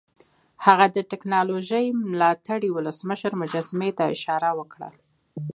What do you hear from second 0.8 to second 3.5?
د ټیکنالوژۍ ملاتړي ولسمشر